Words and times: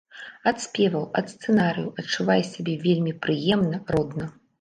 Ад 0.51 0.61
спеваў, 0.61 1.03
ад 1.19 1.25
сцэнарыяў 1.33 1.91
адчуваеш 2.03 2.47
сябе 2.55 2.73
вельмі 2.87 3.13
прыемна, 3.27 3.81
родна. 3.97 4.31